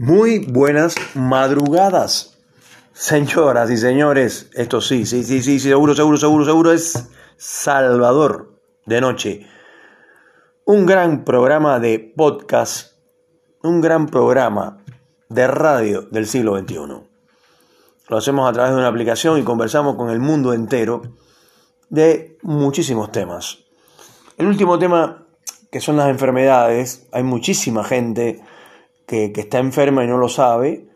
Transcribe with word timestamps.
Muy 0.00 0.38
buenas 0.38 0.94
madrugadas, 1.16 2.38
señoras 2.92 3.68
y 3.68 3.76
señores. 3.76 4.48
Esto 4.54 4.80
sí, 4.80 5.04
sí, 5.04 5.24
sí, 5.24 5.42
sí, 5.42 5.58
seguro, 5.58 5.92
seguro, 5.92 6.16
seguro, 6.16 6.44
seguro 6.44 6.72
es 6.72 7.10
Salvador 7.36 8.60
de 8.86 9.00
noche. 9.00 9.46
Un 10.64 10.86
gran 10.86 11.24
programa 11.24 11.80
de 11.80 11.98
podcast, 12.16 12.92
un 13.64 13.80
gran 13.80 14.06
programa 14.06 14.84
de 15.30 15.48
radio 15.48 16.02
del 16.02 16.28
siglo 16.28 16.56
XXI. 16.56 16.76
Lo 18.08 18.16
hacemos 18.16 18.48
a 18.48 18.52
través 18.52 18.70
de 18.70 18.78
una 18.78 18.86
aplicación 18.86 19.36
y 19.40 19.42
conversamos 19.42 19.96
con 19.96 20.10
el 20.10 20.20
mundo 20.20 20.52
entero 20.52 21.02
de 21.90 22.38
muchísimos 22.42 23.10
temas. 23.10 23.64
El 24.36 24.46
último 24.46 24.78
tema, 24.78 25.26
que 25.72 25.80
son 25.80 25.96
las 25.96 26.08
enfermedades, 26.08 27.08
hay 27.10 27.24
muchísima 27.24 27.82
gente 27.82 28.40
que, 29.08 29.32
está 29.34 29.58
enferma 29.58 30.04
y 30.04 30.06
no 30.06 30.18
lo 30.18 30.28
sabe. 30.28 30.86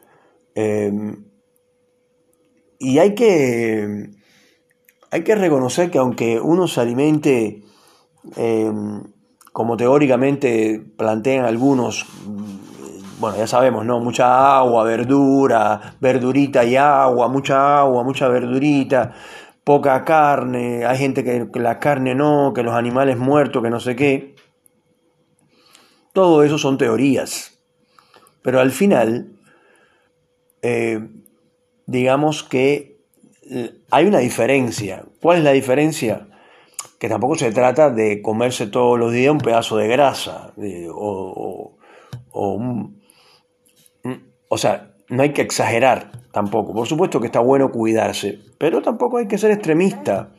Em, 0.55 1.25
y 2.79 2.98
hay 2.98 3.15
que, 3.15 4.11
hay 5.11 5.25
que 5.25 5.35
reconocer 5.35 5.91
que 5.91 5.98
aunque 5.98 6.38
uno 6.38 6.69
se 6.69 6.80
alimente, 6.80 7.62
em, 8.37 9.02
como 9.52 9.77
teóricamente 9.77 10.83
plantean 10.97 11.47
algunos, 11.47 12.07
bueno, 13.19 13.37
ya 13.38 13.47
sabemos, 13.47 13.87
¿no? 13.87 14.01
Mucha 14.01 14.59
agua, 14.59 14.85
verdura, 14.85 15.97
verdurita 16.01 16.65
y 16.65 16.77
agua, 16.77 17.29
mucha 17.29 17.80
agua, 17.80 18.05
mucha 18.05 18.29
verdurita, 18.29 19.15
poca 19.65 20.05
carne, 20.05 20.85
hay 20.85 20.99
gente 20.99 21.24
que, 21.24 21.49
que 21.51 21.60
la 21.60 21.79
carne 21.79 22.15
no, 22.15 22.52
que 22.55 22.63
los 22.63 22.74
animales 22.74 23.16
muertos, 23.19 23.63
que 23.63 23.71
no 23.71 23.80
sé 23.80 23.97
qué. 23.97 24.35
Todo 26.13 26.43
eso 26.43 26.59
son 26.59 26.77
teorías. 26.77 27.52
Pero 28.42 28.60
al 28.60 28.70
final, 28.70 29.32
eh, 30.62 31.01
digamos 31.87 32.43
que 32.43 32.99
eh, 33.51 33.74
hay 33.90 34.07
una 34.07 34.18
diferencia. 34.18 35.04
¿Cuál 35.21 35.38
es 35.38 35.45
la 35.45 35.52
diferencia? 35.52 36.29
Que 36.99 37.09
tampoco 37.09 37.37
se 37.37 37.52
trata 37.52 37.90
de 37.90 38.23
comerse 38.23 38.66
todos 38.66 38.99
los 38.99 39.12
días 39.12 39.32
un 39.32 39.38
pedazo 39.38 39.76
de 39.76 39.88
grasa 39.88 40.52
o, 40.95 41.76
o 44.49 44.59
sea, 44.59 44.93
no 45.09 45.23
hay 45.23 45.32
que 45.32 45.43
exagerar 45.43 46.10
tampoco. 46.32 46.73
Por 46.73 46.87
supuesto 46.87 47.21
que 47.21 47.27
está 47.27 47.40
bueno 47.40 47.71
cuidarse, 47.71 48.40
pero 48.59 48.82
tampoco 48.82 49.18
hay 49.18 49.29
que 49.29 49.38
ser 49.38 49.51
extremista, 49.51 50.32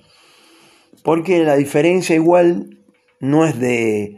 porque 1.03 1.43
la 1.43 1.55
diferencia 1.55 2.15
igual 2.15 2.79
no 3.19 3.45
es 3.45 3.59
de, 3.59 4.17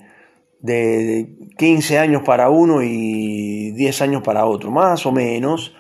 de 0.66 1.30
15 1.58 2.00
años 2.00 2.24
para 2.24 2.50
uno 2.50 2.82
y 2.82 3.72
10 3.72 4.02
años 4.02 4.24
para 4.24 4.46
otro, 4.46 4.72
más 4.72 5.06
o 5.06 5.12
menos. 5.12 5.76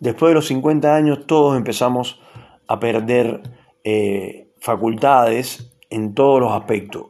Después 0.00 0.30
de 0.30 0.34
los 0.34 0.46
50 0.46 0.94
años 0.94 1.26
todos 1.26 1.56
empezamos 1.56 2.20
a 2.66 2.80
perder 2.80 3.42
eh, 3.84 4.48
facultades 4.58 5.76
en 5.90 6.14
todos 6.14 6.40
los 6.40 6.52
aspectos. 6.52 7.06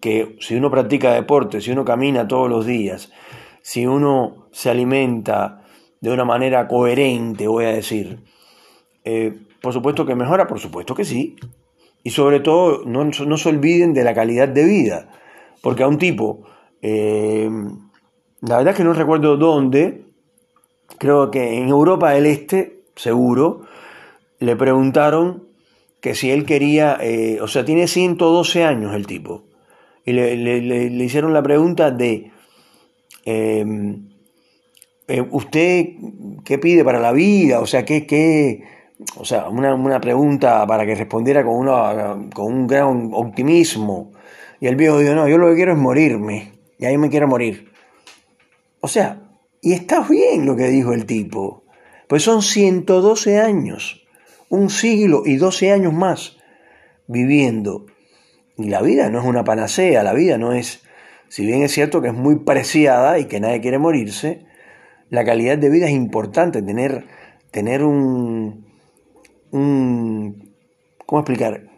Que 0.00 0.36
si 0.40 0.54
uno 0.54 0.70
practica 0.70 1.12
deporte, 1.12 1.60
si 1.60 1.72
uno 1.72 1.84
camina 1.84 2.26
todos 2.26 2.48
los 2.48 2.64
días, 2.64 3.12
si 3.60 3.86
uno 3.86 4.46
se 4.52 4.70
alimenta 4.70 5.64
de 6.00 6.10
una 6.12 6.24
manera 6.24 6.66
coherente, 6.68 7.48
voy 7.48 7.64
a 7.66 7.72
decir, 7.72 8.20
eh, 9.04 9.36
por 9.60 9.72
supuesto 9.72 10.06
que 10.06 10.14
mejora, 10.14 10.46
por 10.46 10.60
supuesto 10.60 10.94
que 10.94 11.04
sí. 11.04 11.36
Y 12.02 12.10
sobre 12.10 12.40
todo, 12.40 12.84
no, 12.86 13.04
no 13.04 13.36
se 13.36 13.48
olviden 13.48 13.92
de 13.92 14.04
la 14.04 14.14
calidad 14.14 14.48
de 14.48 14.64
vida 14.64 15.19
porque 15.62 15.82
a 15.82 15.88
un 15.88 15.98
tipo, 15.98 16.42
eh, 16.82 17.48
la 18.40 18.56
verdad 18.56 18.72
es 18.72 18.76
que 18.76 18.84
no 18.84 18.92
recuerdo 18.92 19.36
dónde, 19.36 20.04
creo 20.98 21.30
que 21.30 21.58
en 21.58 21.68
Europa 21.68 22.10
del 22.10 22.26
Este, 22.26 22.82
seguro, 22.96 23.62
le 24.38 24.56
preguntaron 24.56 25.48
que 26.00 26.14
si 26.14 26.30
él 26.30 26.46
quería, 26.46 26.96
eh, 27.00 27.38
o 27.40 27.48
sea, 27.48 27.64
tiene 27.64 27.86
112 27.86 28.64
años 28.64 28.94
el 28.94 29.06
tipo, 29.06 29.44
y 30.04 30.12
le, 30.12 31.04
hicieron 31.04 31.34
la 31.34 31.42
pregunta 31.42 31.90
de, 31.90 32.30
eh, 33.26 33.64
¿usted 35.30 35.86
qué 36.44 36.58
pide 36.58 36.84
para 36.84 37.00
la 37.00 37.12
vida? 37.12 37.60
O 37.60 37.66
sea, 37.66 37.84
¿qué, 37.84 38.06
qué, 38.06 38.64
o 39.16 39.24
sea, 39.24 39.48
una, 39.48 39.74
una, 39.74 40.00
pregunta 40.00 40.66
para 40.66 40.84
que 40.84 40.94
respondiera 40.94 41.44
con, 41.44 41.56
una, 41.56 42.28
con 42.34 42.52
un 42.52 42.66
gran 42.66 43.10
optimismo. 43.12 44.12
Y 44.60 44.66
el 44.66 44.76
viejo 44.76 44.98
dijo, 44.98 45.14
no, 45.14 45.26
yo 45.26 45.38
lo 45.38 45.48
que 45.48 45.56
quiero 45.56 45.72
es 45.72 45.78
morirme. 45.78 46.52
Y 46.78 46.84
ahí 46.84 46.98
me 46.98 47.08
quiero 47.08 47.26
morir. 47.26 47.72
O 48.80 48.88
sea, 48.88 49.30
y 49.62 49.72
está 49.72 50.00
bien 50.00 50.46
lo 50.46 50.56
que 50.56 50.68
dijo 50.68 50.92
el 50.92 51.06
tipo. 51.06 51.64
Pues 52.08 52.22
son 52.22 52.42
112 52.42 53.38
años, 53.38 54.06
un 54.48 54.68
siglo 54.68 55.22
y 55.24 55.36
12 55.36 55.72
años 55.72 55.92
más 55.92 56.38
viviendo. 57.06 57.86
Y 58.56 58.68
la 58.68 58.82
vida 58.82 59.10
no 59.10 59.20
es 59.20 59.26
una 59.26 59.44
panacea, 59.44 60.02
la 60.02 60.12
vida 60.12 60.36
no 60.36 60.52
es, 60.52 60.82
si 61.28 61.46
bien 61.46 61.62
es 61.62 61.72
cierto 61.72 62.02
que 62.02 62.08
es 62.08 62.14
muy 62.14 62.36
preciada 62.40 63.18
y 63.18 63.26
que 63.26 63.40
nadie 63.40 63.60
quiere 63.60 63.78
morirse, 63.78 64.44
la 65.08 65.24
calidad 65.24 65.56
de 65.56 65.70
vida 65.70 65.86
es 65.86 65.92
importante, 65.92 66.62
tener, 66.62 67.06
tener 67.50 67.84
un, 67.84 68.66
un, 69.50 70.54
¿cómo 71.06 71.20
explicar? 71.20 71.68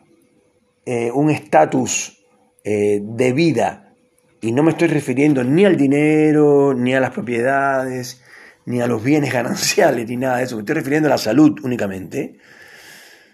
Eh, 0.85 1.11
un 1.13 1.31
estatus 1.31 2.22
eh, 2.65 3.01
de 3.03 3.33
vida. 3.33 3.95
Y 4.41 4.53
no 4.53 4.63
me 4.63 4.73
estoy 4.73 4.89
refiriendo 4.89 5.45
ni 5.45 5.65
al 5.65 5.77
dinero, 5.77 6.75
ni 6.75 6.95
a 6.95 7.01
las 7.01 7.11
propiedades, 7.11 8.23
ni 8.67 8.81
a 8.81 8.87
los 8.87 9.03
bienes 9.03 9.33
gananciales, 9.35 10.09
ni 10.09 10.17
nada 10.17 10.39
de 10.39 10.45
eso. 10.45 10.57
Me 10.57 10.63
estoy 10.63 10.75
refiriendo 10.75 11.09
a 11.09 11.11
la 11.11 11.19
salud 11.19 11.59
únicamente. 11.63 12.39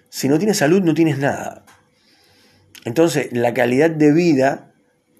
Si 0.08 0.28
no 0.28 0.38
tienes 0.38 0.58
salud, 0.58 0.82
no 0.82 0.94
tienes 0.94 1.18
nada. 1.18 1.64
Entonces, 2.84 3.28
la 3.32 3.52
calidad 3.52 3.90
de 3.90 4.12
vida, 4.12 4.72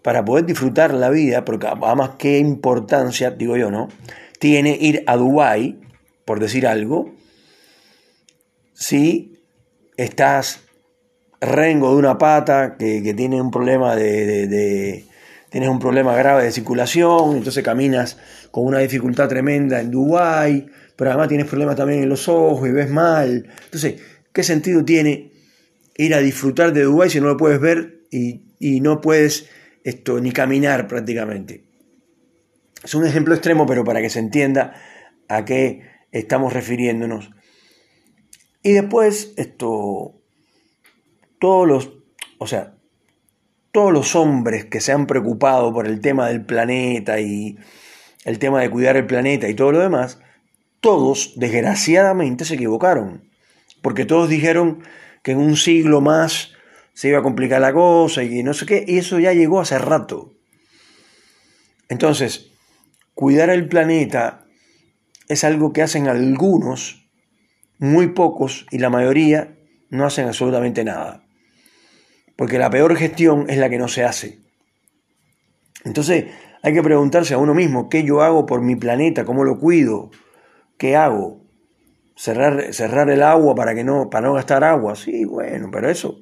para 0.02 0.24
poder 0.24 0.46
disfrutar 0.46 0.94
la 0.94 1.10
vida, 1.10 1.44
porque 1.44 1.66
además 1.66 2.12
qué 2.18 2.38
importancia, 2.38 3.30
digo 3.30 3.56
yo, 3.56 3.70
¿no? 3.70 3.88
Tiene 4.38 4.76
ir 4.80 5.04
a 5.06 5.16
Dubái, 5.16 5.80
por 6.24 6.40
decir 6.40 6.66
algo, 6.66 7.14
si 8.72 9.42
estás 9.96 10.60
rengo 11.40 11.92
de 11.92 11.96
una 11.96 12.18
pata 12.18 12.76
que, 12.78 13.14
tiene 13.14 13.40
un 13.40 13.50
problema 13.50 13.94
de, 13.94 15.04
tienes 15.50 15.68
un 15.68 15.78
problema 15.78 16.14
grave 16.16 16.44
de 16.44 16.52
circulación, 16.52 17.36
entonces 17.36 17.62
caminas 17.62 18.18
con 18.50 18.66
una 18.66 18.78
dificultad 18.80 19.28
tremenda 19.28 19.80
en 19.80 19.90
Dubái, 19.90 20.66
pero 20.96 21.10
además 21.10 21.28
tienes 21.28 21.46
problemas 21.46 21.76
también 21.76 22.02
en 22.02 22.08
los 22.08 22.28
ojos 22.28 22.68
y 22.68 22.72
ves 22.72 22.90
mal. 22.90 23.48
Entonces, 23.64 24.00
¿qué 24.32 24.42
sentido 24.42 24.84
tiene 24.84 25.32
ir 25.96 26.14
a 26.14 26.20
disfrutar 26.20 26.72
de 26.72 26.82
Dubái 26.82 27.10
si 27.10 27.20
no 27.20 27.28
lo 27.28 27.36
puedes 27.36 27.60
ver 27.60 28.00
y, 28.10 28.42
y 28.58 28.80
no 28.80 29.00
puedes 29.00 29.46
esto 29.84 30.20
ni 30.20 30.32
caminar 30.32 30.88
prácticamente? 30.88 31.64
Es 32.82 32.94
un 32.94 33.06
ejemplo 33.06 33.34
extremo, 33.34 33.66
pero 33.66 33.84
para 33.84 34.00
que 34.00 34.10
se 34.10 34.18
entienda 34.18 34.74
a 35.28 35.44
qué 35.44 35.82
estamos 36.12 36.52
refiriéndonos. 36.52 37.30
Y 38.62 38.72
después, 38.72 39.32
esto, 39.36 40.17
todos 41.38 41.66
los, 41.66 41.92
o 42.38 42.46
sea, 42.46 42.74
todos 43.72 43.92
los 43.92 44.16
hombres 44.16 44.64
que 44.64 44.80
se 44.80 44.92
han 44.92 45.06
preocupado 45.06 45.72
por 45.72 45.86
el 45.86 46.00
tema 46.00 46.28
del 46.28 46.44
planeta 46.44 47.20
y 47.20 47.58
el 48.24 48.38
tema 48.38 48.60
de 48.60 48.70
cuidar 48.70 48.96
el 48.96 49.06
planeta 49.06 49.48
y 49.48 49.54
todo 49.54 49.72
lo 49.72 49.78
demás, 49.80 50.20
todos 50.80 51.34
desgraciadamente 51.36 52.44
se 52.44 52.54
equivocaron, 52.54 53.30
porque 53.82 54.04
todos 54.04 54.28
dijeron 54.28 54.82
que 55.22 55.32
en 55.32 55.38
un 55.38 55.56
siglo 55.56 56.00
más 56.00 56.52
se 56.92 57.08
iba 57.08 57.18
a 57.18 57.22
complicar 57.22 57.60
la 57.60 57.72
cosa 57.72 58.22
y 58.24 58.42
no 58.42 58.54
sé 58.54 58.66
qué, 58.66 58.84
y 58.86 58.98
eso 58.98 59.18
ya 59.18 59.32
llegó 59.32 59.60
hace 59.60 59.78
rato. 59.78 60.34
Entonces, 61.88 62.50
cuidar 63.14 63.50
el 63.50 63.68
planeta 63.68 64.44
es 65.28 65.44
algo 65.44 65.72
que 65.72 65.82
hacen 65.82 66.08
algunos, 66.08 67.08
muy 67.78 68.08
pocos, 68.08 68.66
y 68.70 68.78
la 68.78 68.90
mayoría 68.90 69.56
no 69.90 70.04
hacen 70.04 70.26
absolutamente 70.26 70.84
nada 70.84 71.27
porque 72.38 72.60
la 72.60 72.70
peor 72.70 72.94
gestión 72.94 73.46
es 73.48 73.58
la 73.58 73.68
que 73.68 73.78
no 73.78 73.88
se 73.88 74.04
hace. 74.04 74.38
Entonces 75.84 76.26
hay 76.62 76.72
que 76.72 76.84
preguntarse 76.84 77.34
a 77.34 77.38
uno 77.38 77.52
mismo, 77.52 77.88
¿qué 77.88 78.04
yo 78.04 78.22
hago 78.22 78.46
por 78.46 78.62
mi 78.62 78.76
planeta? 78.76 79.24
¿Cómo 79.24 79.42
lo 79.42 79.58
cuido? 79.58 80.12
¿Qué 80.76 80.94
hago? 80.94 81.40
Cerrar, 82.14 82.72
cerrar 82.72 83.10
el 83.10 83.24
agua 83.24 83.56
para, 83.56 83.74
que 83.74 83.82
no, 83.82 84.08
para 84.08 84.28
no 84.28 84.34
gastar 84.34 84.62
agua. 84.62 84.94
Sí, 84.94 85.24
bueno, 85.24 85.68
pero 85.72 85.90
eso 85.90 86.20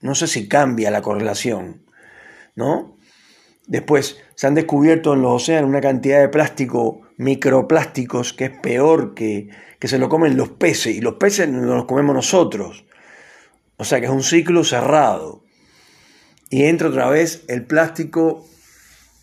no 0.00 0.16
sé 0.16 0.26
si 0.26 0.48
cambia 0.48 0.90
la 0.90 1.00
correlación, 1.00 1.84
¿no? 2.56 2.96
Después 3.68 4.18
se 4.34 4.48
han 4.48 4.54
descubierto 4.54 5.14
en 5.14 5.22
los 5.22 5.42
océanos 5.42 5.70
una 5.70 5.80
cantidad 5.80 6.22
de 6.22 6.28
plástico, 6.28 7.02
microplásticos, 7.18 8.32
que 8.32 8.46
es 8.46 8.60
peor 8.60 9.14
que, 9.14 9.48
que 9.78 9.86
se 9.86 9.98
lo 9.98 10.08
comen 10.08 10.36
los 10.36 10.48
peces, 10.48 10.96
y 10.96 11.00
los 11.00 11.14
peces 11.14 11.48
no 11.48 11.76
los 11.76 11.84
comemos 11.84 12.16
nosotros. 12.16 12.84
O 13.76 13.84
sea 13.84 14.00
que 14.00 14.06
es 14.06 14.12
un 14.12 14.22
ciclo 14.22 14.64
cerrado. 14.64 15.44
Y 16.50 16.64
entra 16.64 16.88
otra 16.88 17.08
vez 17.08 17.44
el 17.48 17.64
plástico 17.64 18.46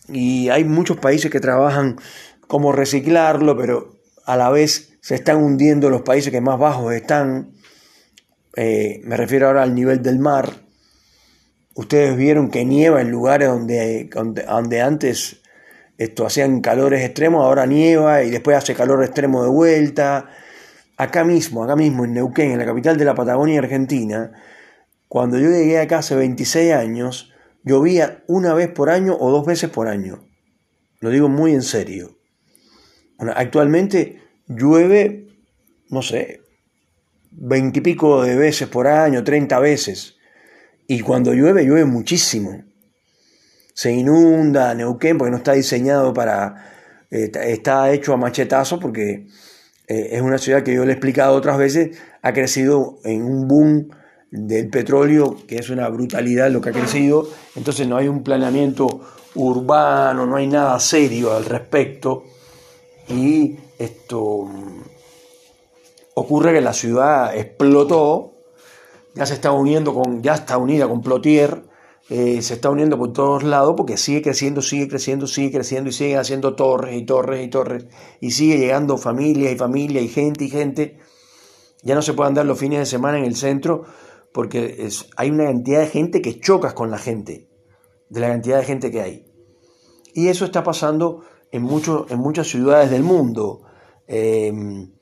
y 0.08 0.50
hay 0.50 0.64
muchos 0.64 0.98
países 0.98 1.30
que 1.30 1.40
trabajan 1.40 1.96
cómo 2.46 2.72
reciclarlo, 2.72 3.56
pero 3.56 3.94
a 4.24 4.36
la 4.36 4.50
vez 4.50 4.96
se 5.00 5.14
están 5.14 5.38
hundiendo 5.38 5.90
los 5.90 6.02
países 6.02 6.30
que 6.30 6.40
más 6.40 6.58
bajos 6.58 6.92
están. 6.94 7.52
Eh, 8.56 9.00
me 9.04 9.16
refiero 9.16 9.46
ahora 9.46 9.62
al 9.62 9.74
nivel 9.74 10.02
del 10.02 10.18
mar. 10.18 10.52
Ustedes 11.74 12.16
vieron 12.16 12.50
que 12.50 12.64
nieva 12.64 13.00
en 13.00 13.10
lugares 13.10 13.48
donde, 13.48 14.08
donde, 14.12 14.80
antes 14.80 15.42
esto, 15.98 16.26
hacían 16.26 16.60
calores 16.60 17.02
extremos, 17.02 17.44
ahora 17.44 17.66
nieva 17.66 18.22
y 18.22 18.30
después 18.30 18.56
hace 18.56 18.74
calor 18.74 19.02
extremo 19.02 19.42
de 19.42 19.50
vuelta. 19.50 20.30
Acá 20.96 21.24
mismo, 21.24 21.64
acá 21.64 21.74
mismo 21.74 22.04
en 22.04 22.14
Neuquén, 22.14 22.52
en 22.52 22.58
la 22.58 22.66
capital 22.66 22.96
de 22.96 23.04
la 23.04 23.14
Patagonia 23.14 23.58
Argentina, 23.58 24.32
cuando 25.08 25.38
yo 25.38 25.50
llegué 25.50 25.78
acá 25.78 25.98
hace 25.98 26.14
26 26.14 26.72
años, 26.72 27.32
llovía 27.64 28.22
una 28.28 28.54
vez 28.54 28.68
por 28.68 28.90
año 28.90 29.16
o 29.18 29.30
dos 29.30 29.44
veces 29.44 29.70
por 29.70 29.88
año. 29.88 30.28
Lo 31.00 31.10
digo 31.10 31.28
muy 31.28 31.52
en 31.52 31.62
serio. 31.62 32.18
actualmente 33.18 34.22
llueve, 34.46 35.28
no 35.88 36.02
sé, 36.02 36.42
veintipico 37.30 38.22
de 38.22 38.36
veces 38.36 38.68
por 38.68 38.86
año, 38.86 39.24
treinta 39.24 39.58
veces. 39.58 40.16
Y 40.86 41.00
cuando 41.00 41.32
llueve, 41.32 41.64
llueve 41.64 41.86
muchísimo. 41.86 42.64
Se 43.74 43.92
inunda 43.92 44.74
Neuquén 44.74 45.18
porque 45.18 45.32
no 45.32 45.38
está 45.38 45.52
diseñado 45.52 46.14
para... 46.14 46.72
Eh, 47.10 47.30
está 47.34 47.92
hecho 47.92 48.12
a 48.12 48.16
machetazo 48.16 48.80
porque 48.80 49.26
eh, 49.86 50.10
es 50.12 50.22
una 50.22 50.38
ciudad 50.38 50.62
que 50.62 50.74
yo 50.74 50.84
le 50.84 50.92
he 50.92 50.94
explicado 50.94 51.34
otras 51.34 51.58
veces, 51.58 51.98
ha 52.22 52.32
crecido 52.32 52.98
en 53.04 53.22
un 53.22 53.48
boom 53.48 53.88
del 54.30 54.68
petróleo, 54.68 55.36
que 55.46 55.56
es 55.56 55.70
una 55.70 55.88
brutalidad 55.88 56.50
lo 56.50 56.60
que 56.60 56.70
ha 56.70 56.72
crecido, 56.72 57.28
entonces 57.54 57.86
no 57.86 57.96
hay 57.96 58.08
un 58.08 58.22
planeamiento 58.22 59.00
urbano, 59.34 60.26
no 60.26 60.36
hay 60.36 60.46
nada 60.46 60.78
serio 60.80 61.34
al 61.34 61.44
respecto, 61.44 62.24
y 63.08 63.56
esto 63.78 64.48
ocurre 66.14 66.54
que 66.54 66.60
la 66.60 66.72
ciudad 66.72 67.36
explotó, 67.36 68.32
ya 69.14 69.26
se 69.26 69.34
está 69.34 69.52
uniendo 69.52 69.94
con, 69.94 70.22
ya 70.22 70.34
está 70.34 70.58
unida 70.58 70.88
con 70.88 71.02
Plotier, 71.02 71.62
eh, 72.10 72.42
se 72.42 72.54
está 72.54 72.68
uniendo 72.68 72.98
por 72.98 73.12
todos 73.12 73.42
lados 73.44 73.74
porque 73.76 73.96
sigue 73.96 74.20
creciendo, 74.20 74.60
sigue 74.60 74.88
creciendo, 74.88 75.26
sigue 75.26 75.50
creciendo 75.50 75.88
y 75.88 75.92
sigue 75.92 76.18
haciendo 76.18 76.54
torres 76.54 76.96
y 76.96 77.06
torres 77.06 77.44
y 77.44 77.48
torres 77.48 77.86
y 78.20 78.32
sigue 78.32 78.58
llegando 78.58 78.98
familia 78.98 79.50
y 79.50 79.56
familia 79.56 80.02
y 80.02 80.08
gente 80.08 80.44
y 80.44 80.50
gente. 80.50 80.98
Ya 81.82 81.94
no 81.94 82.02
se 82.02 82.12
pueden 82.12 82.34
dar 82.34 82.44
los 82.44 82.58
fines 82.58 82.78
de 82.78 82.86
semana 82.86 83.18
en 83.18 83.24
el 83.24 83.36
centro 83.36 83.84
porque 84.32 84.76
es, 84.80 85.08
hay 85.16 85.30
una 85.30 85.44
cantidad 85.44 85.80
de 85.80 85.86
gente 85.86 86.20
que 86.20 86.40
chocas 86.40 86.74
con 86.74 86.90
la 86.90 86.98
gente, 86.98 87.48
de 88.10 88.20
la 88.20 88.28
cantidad 88.28 88.58
de 88.58 88.64
gente 88.64 88.90
que 88.90 89.00
hay. 89.00 89.26
Y 90.12 90.28
eso 90.28 90.44
está 90.44 90.62
pasando 90.62 91.24
en, 91.50 91.66
en 92.08 92.18
muchas 92.18 92.48
ciudades 92.48 92.90
del 92.90 93.02
mundo. 93.02 93.62
Em, 94.06 94.92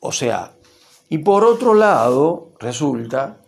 o 0.00 0.12
sea, 0.12 0.56
y 1.08 1.18
por 1.18 1.44
otro 1.44 1.74
lado, 1.74 2.52
resulta, 2.58 3.43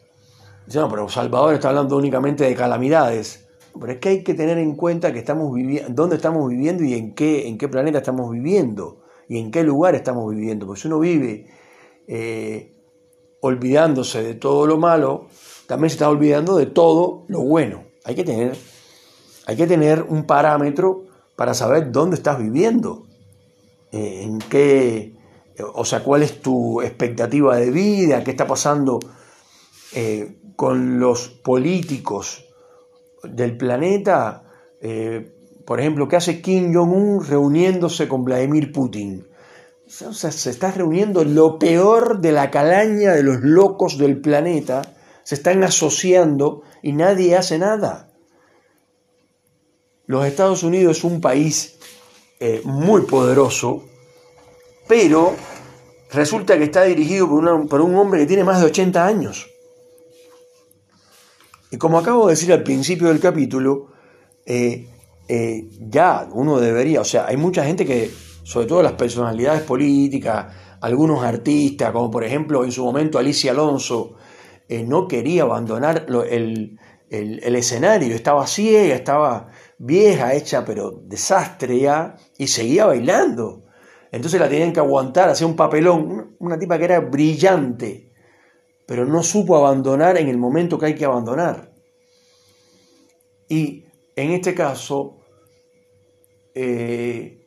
no, 0.74 0.88
pero 0.88 1.08
Salvador 1.08 1.54
está 1.54 1.68
hablando 1.68 1.96
únicamente 1.96 2.44
de 2.44 2.54
calamidades. 2.54 3.46
Pero 3.78 3.92
es 3.92 3.98
que 3.98 4.08
hay 4.08 4.24
que 4.24 4.34
tener 4.34 4.58
en 4.58 4.74
cuenta 4.74 5.12
que 5.12 5.18
estamos 5.18 5.52
viviendo, 5.54 5.92
dónde 5.92 6.16
estamos 6.16 6.48
viviendo 6.48 6.82
y 6.82 6.94
en 6.94 7.14
qué, 7.14 7.46
en 7.46 7.58
qué 7.58 7.68
planeta 7.68 7.98
estamos 7.98 8.30
viviendo 8.30 9.02
y 9.28 9.38
en 9.38 9.50
qué 9.50 9.62
lugar 9.62 9.94
estamos 9.94 10.30
viviendo. 10.34 10.66
Porque 10.66 10.80
si 10.80 10.88
uno 10.88 10.98
vive 10.98 11.46
eh, 12.08 12.74
olvidándose 13.40 14.22
de 14.22 14.34
todo 14.34 14.66
lo 14.66 14.78
malo, 14.78 15.26
también 15.66 15.90
se 15.90 15.94
está 15.94 16.08
olvidando 16.08 16.56
de 16.56 16.66
todo 16.66 17.24
lo 17.28 17.40
bueno. 17.42 17.84
Hay 18.04 18.14
que 18.14 18.24
tener, 18.24 18.56
hay 19.46 19.56
que 19.56 19.66
tener 19.66 20.02
un 20.02 20.24
parámetro 20.24 21.04
para 21.36 21.52
saber 21.52 21.92
dónde 21.92 22.16
estás 22.16 22.38
viviendo, 22.38 23.06
eh, 23.92 24.22
en 24.22 24.38
qué, 24.38 25.14
o 25.74 25.84
sea, 25.84 26.02
cuál 26.02 26.22
es 26.22 26.40
tu 26.40 26.80
expectativa 26.80 27.56
de 27.56 27.70
vida, 27.70 28.24
qué 28.24 28.30
está 28.30 28.46
pasando 28.46 29.00
eh, 29.94 30.38
con 30.56 30.98
los 30.98 31.28
políticos 31.28 32.44
del 33.22 33.56
planeta. 33.56 34.44
Eh, 34.80 35.32
por 35.64 35.80
ejemplo, 35.80 36.08
¿qué 36.08 36.16
hace 36.16 36.40
Kim 36.40 36.72
Jong-un 36.74 37.24
reuniéndose 37.24 38.08
con 38.08 38.24
Vladimir 38.24 38.72
Putin? 38.72 39.26
O 39.86 40.12
sea, 40.12 40.32
se 40.32 40.50
está 40.50 40.72
reuniendo 40.72 41.24
lo 41.24 41.58
peor 41.58 42.20
de 42.20 42.32
la 42.32 42.50
calaña 42.50 43.12
de 43.12 43.22
los 43.22 43.40
locos 43.40 43.98
del 43.98 44.20
planeta, 44.20 44.82
se 45.22 45.36
están 45.36 45.62
asociando 45.62 46.62
y 46.82 46.92
nadie 46.92 47.36
hace 47.36 47.58
nada. 47.58 48.10
Los 50.06 50.26
Estados 50.26 50.62
Unidos 50.62 50.98
es 50.98 51.04
un 51.04 51.20
país 51.20 51.78
eh, 52.38 52.62
muy 52.64 53.02
poderoso, 53.02 53.82
pero 54.86 55.34
resulta 56.12 56.56
que 56.58 56.64
está 56.64 56.84
dirigido 56.84 57.28
por, 57.28 57.68
por, 57.68 57.80
un 57.80 57.96
hombre 57.96 58.20
que 58.20 58.26
tiene 58.26 58.44
más 58.44 58.60
de 58.60 58.66
80 58.66 59.04
años. 59.04 59.48
Y 61.70 61.78
como 61.78 61.98
acabo 61.98 62.26
de 62.26 62.34
decir 62.34 62.52
al 62.52 62.62
principio 62.62 63.08
del 63.08 63.20
capítulo, 63.20 63.92
eh, 64.44 64.88
eh, 65.28 65.68
ya 65.80 66.28
uno 66.32 66.60
debería, 66.60 67.00
o 67.00 67.04
sea, 67.04 67.26
hay 67.26 67.36
mucha 67.36 67.64
gente 67.64 67.84
que 67.84 68.10
sobre 68.44 68.66
todo 68.66 68.82
las 68.82 68.92
personalidades 68.92 69.62
políticas, 69.62 70.54
algunos 70.80 71.24
artistas, 71.24 71.90
como 71.90 72.10
por 72.12 72.22
ejemplo 72.22 72.62
en 72.64 72.70
su 72.70 72.84
momento 72.84 73.18
Alicia 73.18 73.50
Alonso, 73.50 74.14
eh, 74.68 74.84
no 74.84 75.08
quería 75.08 75.42
abandonar 75.42 76.06
el, 76.30 76.78
escenario, 77.10 78.14
estaba 78.14 78.46
ciega, 78.46 78.94
estaba 78.94 79.48
vieja, 79.78 80.34
hecha, 80.34 80.64
pero 80.64 80.92
desastre 81.04 81.80
ya, 81.80 82.16
y 82.38 82.46
seguía 82.46 82.86
bailando. 82.86 83.64
Entonces 84.12 84.38
la 84.38 84.48
tenían 84.48 84.72
que 84.72 84.80
aguantar, 84.80 85.28
hacía 85.28 85.48
un 85.48 85.56
papelón, 85.56 86.36
una 86.38 86.56
tipa 86.56 86.78
que 86.78 86.84
era 86.84 87.00
brillante, 87.00 88.05
pero 88.86 89.04
no 89.04 89.22
supo 89.22 89.56
abandonar 89.56 90.16
en 90.16 90.28
el 90.28 90.38
momento 90.38 90.78
que 90.78 90.86
hay 90.86 90.94
que 90.94 91.04
abandonar. 91.04 91.72
Y 93.48 93.84
en 94.14 94.30
este 94.30 94.54
caso, 94.54 95.18
eh, 96.54 97.44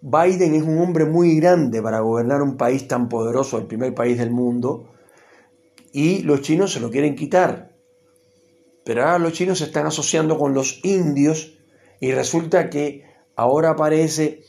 Biden 0.00 0.54
es 0.54 0.62
un 0.62 0.78
hombre 0.78 1.04
muy 1.04 1.36
grande 1.36 1.82
para 1.82 2.00
gobernar 2.00 2.42
un 2.42 2.56
país 2.56 2.86
tan 2.86 3.08
poderoso, 3.08 3.58
el 3.58 3.66
primer 3.66 3.94
país 3.94 4.18
del 4.18 4.30
mundo, 4.30 4.92
y 5.92 6.22
los 6.22 6.42
chinos 6.42 6.72
se 6.72 6.80
lo 6.80 6.90
quieren 6.90 7.16
quitar. 7.16 7.74
Pero 8.84 9.02
ahora 9.02 9.18
los 9.18 9.32
chinos 9.32 9.58
se 9.58 9.64
están 9.64 9.86
asociando 9.86 10.38
con 10.38 10.54
los 10.54 10.84
indios 10.84 11.58
y 11.98 12.12
resulta 12.12 12.70
que 12.70 13.04
ahora 13.34 13.74
parece 13.74 14.44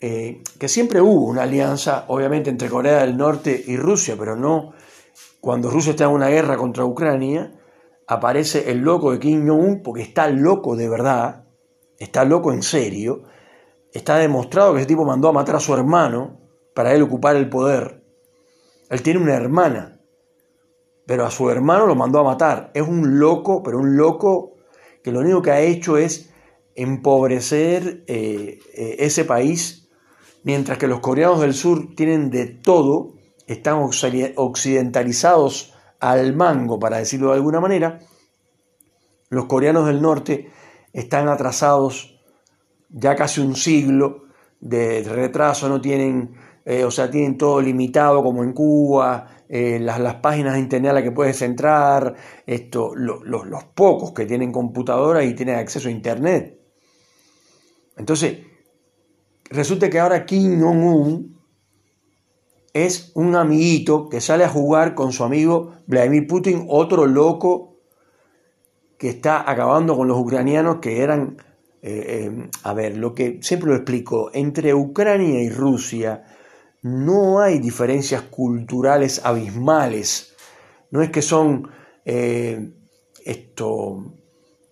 eh, 0.00 0.42
que 0.58 0.68
siempre 0.68 1.00
hubo 1.00 1.26
una 1.26 1.42
alianza, 1.42 2.04
obviamente, 2.08 2.48
entre 2.50 2.70
Corea 2.70 3.00
del 3.00 3.16
Norte 3.16 3.62
y 3.66 3.76
Rusia, 3.76 4.16
pero 4.18 4.36
no 4.36 4.72
cuando 5.44 5.70
Rusia 5.70 5.90
está 5.90 6.04
en 6.04 6.10
una 6.10 6.28
guerra 6.28 6.56
contra 6.56 6.84
Ucrania, 6.84 7.52
aparece 8.06 8.70
el 8.70 8.78
loco 8.78 9.12
de 9.12 9.18
Kim 9.18 9.46
Jong-un 9.46 9.82
porque 9.82 10.02
está 10.02 10.28
loco 10.28 10.74
de 10.74 10.88
verdad, 10.88 11.44
está 11.98 12.24
loco 12.24 12.52
en 12.52 12.62
serio, 12.62 13.24
Está 13.94 14.18
demostrado 14.18 14.72
que 14.72 14.80
ese 14.80 14.88
tipo 14.88 15.04
mandó 15.04 15.28
a 15.28 15.32
matar 15.32 15.54
a 15.54 15.60
su 15.60 15.72
hermano 15.72 16.40
para 16.74 16.92
él 16.92 17.02
ocupar 17.02 17.36
el 17.36 17.48
poder. 17.48 18.02
Él 18.90 19.02
tiene 19.02 19.20
una 19.20 19.36
hermana, 19.36 20.00
pero 21.06 21.24
a 21.24 21.30
su 21.30 21.48
hermano 21.48 21.86
lo 21.86 21.94
mandó 21.94 22.18
a 22.18 22.24
matar. 22.24 22.72
Es 22.74 22.82
un 22.82 23.20
loco, 23.20 23.62
pero 23.62 23.78
un 23.78 23.96
loco 23.96 24.56
que 25.04 25.12
lo 25.12 25.20
único 25.20 25.42
que 25.42 25.52
ha 25.52 25.60
hecho 25.60 25.96
es 25.96 26.28
empobrecer 26.74 28.02
eh, 28.08 28.58
eh, 28.74 28.96
ese 28.98 29.24
país, 29.24 29.88
mientras 30.42 30.76
que 30.76 30.88
los 30.88 30.98
coreanos 30.98 31.40
del 31.40 31.54
sur 31.54 31.94
tienen 31.94 32.30
de 32.30 32.46
todo, 32.46 33.13
están 33.46 33.78
occidentalizados 34.36 35.74
al 36.00 36.34
mango, 36.34 36.78
para 36.78 36.98
decirlo 36.98 37.28
de 37.28 37.34
alguna 37.36 37.60
manera, 37.60 38.00
los 39.30 39.46
coreanos 39.46 39.86
del 39.86 40.02
norte 40.02 40.50
están 40.92 41.28
atrasados 41.28 42.20
ya 42.88 43.16
casi 43.16 43.40
un 43.40 43.56
siglo 43.56 44.24
de 44.60 45.02
retraso, 45.02 45.68
no 45.68 45.80
tienen, 45.80 46.34
eh, 46.64 46.84
o 46.84 46.90
sea, 46.90 47.10
tienen 47.10 47.36
todo 47.36 47.60
limitado 47.60 48.22
como 48.22 48.44
en 48.44 48.52
Cuba, 48.52 49.26
eh, 49.48 49.78
las, 49.80 50.14
páginas 50.16 50.54
de 50.54 50.60
internet 50.60 50.90
a 50.90 50.94
las 50.94 51.02
que 51.02 51.10
puedes 51.10 51.42
entrar, 51.42 52.14
esto, 52.46 52.94
los 52.94 53.64
pocos 53.74 54.12
que 54.12 54.26
tienen 54.26 54.52
computadora 54.52 55.24
y 55.24 55.34
tienen 55.34 55.56
acceso 55.56 55.88
a 55.88 55.92
internet. 55.92 56.58
Entonces, 57.96 58.38
resulta 59.50 59.90
que 59.90 59.98
ahora 59.98 60.24
Kim 60.24 60.60
Jong-un 60.60 61.33
es 62.74 63.12
un 63.14 63.34
amiguito 63.34 64.10
que 64.10 64.20
sale 64.20 64.44
a 64.44 64.50
jugar 64.50 64.94
con 64.94 65.12
su 65.12 65.24
amigo 65.24 65.72
Vladimir 65.86 66.26
Putin, 66.26 66.66
otro 66.68 67.06
loco 67.06 67.78
que 68.98 69.08
está 69.08 69.50
acabando 69.50 69.96
con 69.96 70.08
los 70.08 70.18
ucranianos 70.18 70.78
que 70.80 71.00
eran 71.00 71.38
eh, 71.86 72.24
eh, 72.24 72.48
a 72.62 72.72
ver, 72.72 72.96
lo 72.96 73.14
que 73.14 73.40
siempre 73.42 73.68
lo 73.68 73.76
explico, 73.76 74.30
entre 74.32 74.72
Ucrania 74.72 75.42
y 75.42 75.50
Rusia 75.50 76.24
no 76.80 77.40
hay 77.40 77.58
diferencias 77.58 78.22
culturales 78.22 79.20
abismales. 79.22 80.34
No 80.90 81.02
es 81.02 81.10
que 81.10 81.20
son, 81.20 81.68
eh, 82.06 82.72
esto, 83.22 84.14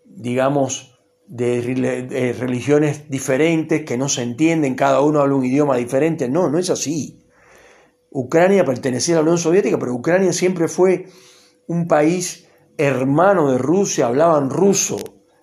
digamos, 0.06 0.98
de, 1.26 2.34
religiones 2.38 3.10
diferentes 3.10 3.84
que 3.84 3.98
no 3.98 4.08
se 4.08 4.22
entienden, 4.22 4.74
cada 4.74 5.02
uno 5.02 5.20
habla 5.20 5.34
un 5.34 5.44
idioma 5.44 5.76
diferente. 5.76 6.30
No, 6.30 6.48
no 6.48 6.58
es 6.58 6.70
así. 6.70 7.21
Ucrania 8.12 8.64
pertenecía 8.64 9.14
a 9.14 9.18
la 9.18 9.22
Unión 9.22 9.38
Soviética, 9.38 9.78
pero 9.78 9.94
Ucrania 9.94 10.32
siempre 10.32 10.68
fue 10.68 11.06
un 11.66 11.88
país 11.88 12.48
hermano 12.76 13.50
de 13.50 13.58
Rusia, 13.58 14.06
hablaban 14.06 14.50
ruso. 14.50 14.98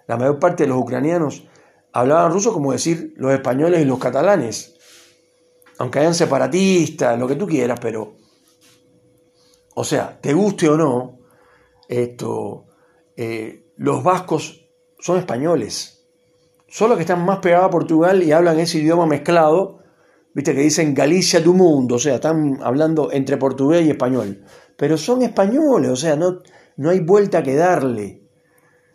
La 0.07 0.17
mayor 0.17 0.39
parte 0.39 0.63
de 0.63 0.69
los 0.69 0.79
ucranianos 0.79 1.47
hablaban 1.93 2.31
ruso 2.31 2.53
como 2.53 2.71
decir 2.71 3.13
los 3.17 3.31
españoles 3.33 3.81
y 3.81 3.85
los 3.85 3.99
catalanes. 3.99 4.75
Aunque 5.79 5.99
hayan 5.99 6.15
separatistas, 6.15 7.17
lo 7.17 7.27
que 7.27 7.35
tú 7.35 7.47
quieras, 7.47 7.79
pero... 7.79 8.17
O 9.75 9.83
sea, 9.83 10.19
te 10.19 10.33
guste 10.33 10.67
o 10.67 10.75
no, 10.75 11.19
esto, 11.87 12.65
eh, 13.15 13.71
los 13.77 14.03
vascos 14.03 14.69
son 14.99 15.17
españoles. 15.17 16.05
Solo 16.67 16.95
que 16.95 17.01
están 17.01 17.23
más 17.23 17.39
pegados 17.39 17.67
a 17.67 17.71
Portugal 17.71 18.21
y 18.21 18.31
hablan 18.31 18.59
ese 18.59 18.79
idioma 18.79 19.05
mezclado, 19.05 19.79
viste 20.33 20.53
que 20.53 20.61
dicen 20.61 20.93
Galicia 20.93 21.39
du 21.41 21.53
mundo, 21.53 21.95
o 21.95 21.99
sea, 21.99 22.15
están 22.15 22.59
hablando 22.61 23.11
entre 23.11 23.37
portugués 23.37 23.85
y 23.85 23.89
español. 23.89 24.43
Pero 24.77 24.97
son 24.97 25.21
españoles, 25.21 25.91
o 25.91 25.95
sea, 25.95 26.15
no, 26.15 26.41
no 26.77 26.89
hay 26.89 26.99
vuelta 26.99 27.43
que 27.43 27.55
darle. 27.55 28.23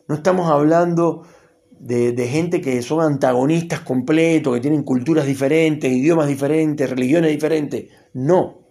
No 0.08 0.14
estamos 0.14 0.50
hablando 0.50 1.26
de, 1.70 2.12
de, 2.12 2.28
gente 2.28 2.60
que 2.60 2.80
son 2.82 3.00
antagonistas 3.00 3.80
completos, 3.80 4.54
que 4.54 4.60
tienen 4.60 4.82
culturas 4.82 5.26
diferentes, 5.26 5.90
idiomas 5.90 6.28
diferentes, 6.28 6.88
religiones 6.88 7.30
diferentes. 7.30 7.90
No, 8.14 8.64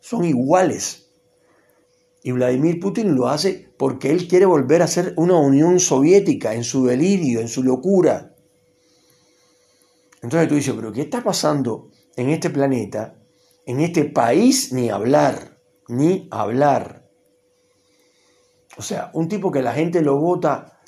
son 0.00 0.24
iguales. 0.24 1.10
Y 2.22 2.32
Vladimir 2.32 2.80
Putin 2.80 3.14
lo 3.14 3.28
hace 3.28 3.70
porque 3.78 4.10
él 4.10 4.28
quiere 4.28 4.44
volver 4.44 4.82
a 4.82 4.86
ser 4.86 5.14
una 5.16 5.38
Unión 5.38 5.78
Soviética 5.78 6.54
en 6.54 6.64
su 6.64 6.84
delirio, 6.84 7.40
en 7.40 7.48
su 7.48 7.62
locura. 7.62 8.34
Entonces 10.20 10.48
tú 10.48 10.56
dices, 10.56 10.74
pero 10.74 10.92
¿qué 10.92 11.02
está 11.02 11.22
pasando 11.22 11.90
en 12.18 12.30
este 12.30 12.50
planeta, 12.50 13.16
en 13.64 13.80
este 13.80 14.04
país? 14.04 14.72
Ni 14.72 14.90
hablar, 14.90 15.58
ni 15.88 16.28
hablar. 16.30 17.08
O 18.76 18.82
sea, 18.82 19.10
un 19.14 19.28
tipo 19.28 19.50
que 19.50 19.62
la 19.62 19.72
gente 19.72 20.02
lo 20.02 20.18
vota, 20.18 20.80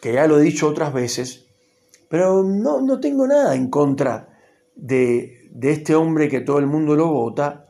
que 0.00 0.12
ya 0.12 0.26
lo 0.26 0.38
he 0.38 0.42
dicho 0.42 0.68
otras 0.68 0.92
veces, 0.92 1.46
pero 2.08 2.42
no, 2.42 2.80
no 2.80 3.00
tengo 3.00 3.26
nada 3.26 3.54
en 3.54 3.70
contra 3.70 4.38
de, 4.74 5.48
de 5.50 5.72
este 5.72 5.94
hombre 5.94 6.28
que 6.28 6.40
todo 6.40 6.58
el 6.58 6.66
mundo 6.66 6.94
lo 6.94 7.08
vota. 7.08 7.66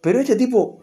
Pero 0.00 0.20
este 0.20 0.36
tipo 0.36 0.80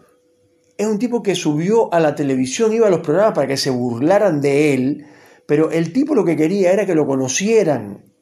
es 0.78 0.88
un 0.88 1.00
tipo 1.00 1.24
que 1.24 1.36
subió 1.36 1.94
a 1.94 2.00
la 2.00 2.16
televisión, 2.16 2.74
iba 2.74 2.88
a 2.88 2.92
los 2.92 3.02
programas 3.02 3.34
para 3.34 3.48
que 3.48 3.58
se 3.58 3.70
burlaran 3.70 4.42
de 4.42 4.74
él, 4.74 5.06
pero 5.48 5.72
el 5.72 5.94
tipo 5.94 6.16
lo 6.16 6.26
que 6.26 6.36
quería 6.36 6.72
era 6.72 6.86
que 6.86 6.96
lo 6.96 7.08
conocieran. 7.08 8.15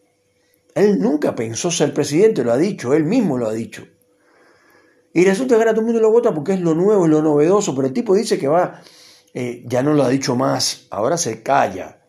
Él 0.76 1.00
nunca 1.00 1.36
pensó 1.36 1.70
ser 1.72 1.94
presidente, 1.94 2.44
lo 2.44 2.52
ha 2.52 2.58
dicho, 2.58 2.94
él 2.94 3.06
mismo 3.06 3.38
lo 3.38 3.48
ha 3.48 3.54
dicho. 3.54 3.84
Y 5.14 5.24
resulta 5.26 5.56
que 5.56 5.62
ahora 5.62 5.72
todo 5.72 5.82
el 5.82 5.86
mundo 5.86 6.02
lo 6.02 6.12
vota 6.12 6.34
porque 6.34 6.54
es 6.54 6.60
lo 6.60 6.74
nuevo 6.74 7.06
y 7.06 7.10
lo 7.10 7.22
novedoso, 7.22 7.76
pero 7.76 7.88
el 7.88 7.94
tipo 7.94 8.16
dice 8.16 8.40
que 8.40 8.48
va, 8.48 8.82
eh, 9.34 9.64
ya 9.68 9.84
no 9.84 9.94
lo 9.94 10.04
ha 10.04 10.10
dicho 10.10 10.36
más, 10.36 10.88
ahora 10.90 11.18
se 11.18 11.44
calla, 11.44 12.02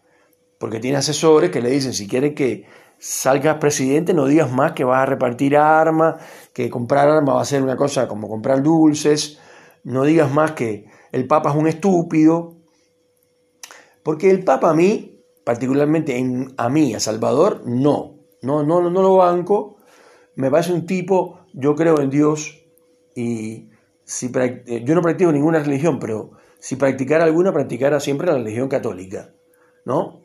porque 0.59 0.81
tiene 0.81 0.97
asesores 0.97 1.51
que 1.51 1.61
le 1.61 1.69
dicen, 1.69 1.93
si 1.93 2.09
quieres 2.09 2.35
que 2.35 2.67
salgas 2.99 3.59
presidente, 3.59 4.15
no 4.15 4.25
digas 4.27 4.51
más 4.51 4.73
que 4.73 4.85
vas 4.85 5.03
a 5.03 5.07
repartir 5.07 5.59
armas, 5.59 6.17
que 6.55 6.71
comprar 6.71 7.09
armas 7.09 7.37
va 7.37 7.43
a 7.43 7.45
ser 7.45 7.63
una 7.63 7.77
cosa 7.77 8.09
como 8.09 8.29
comprar 8.29 8.63
dulces, 8.63 9.39
no 9.83 10.05
digas 10.05 10.33
más 10.33 10.53
que 10.53 10.87
el 11.13 11.27
Papa 11.27 11.51
es 11.51 11.57
un 11.57 11.69
estúpido, 11.69 12.57
porque 14.03 14.31
el 14.31 14.45
Papa 14.45 14.71
a 14.71 14.75
mí, 14.75 15.23
particularmente 15.45 16.17
en, 16.17 16.55
a 16.57 16.71
mí, 16.71 16.95
a 16.95 17.01
Salvador, 17.01 17.63
no, 17.67 18.15
no, 18.45 18.63
no, 18.63 18.91
no 18.91 19.03
lo 19.03 19.17
banco, 19.17 19.77
me 20.37 20.51
parece 20.51 20.73
un 20.73 20.87
tipo, 20.87 21.47
yo 21.53 21.75
creo 21.75 22.01
en 22.01 22.11
Dios 22.11 22.65
y 23.15 23.71
si, 24.05 24.31
yo 24.31 24.95
no 24.95 25.03
practico 25.03 25.33
ninguna 25.33 25.61
religión, 25.61 25.99
pero 25.99 26.33
si 26.59 26.77
practicara 26.77 27.25
alguna, 27.25 27.53
practicara 27.53 28.01
siempre 28.01 28.27
la 28.27 28.35
religión 28.35 28.69
católica, 28.69 29.33
¿no? 29.85 30.21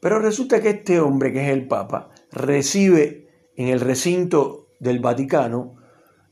Pero 0.00 0.20
resulta 0.20 0.60
que 0.60 0.70
este 0.70 1.00
hombre, 1.00 1.32
que 1.32 1.42
es 1.44 1.50
el 1.50 1.66
Papa, 1.66 2.10
recibe 2.30 3.28
en 3.56 3.68
el 3.68 3.80
recinto 3.80 4.68
del 4.78 5.00
Vaticano 5.00 5.76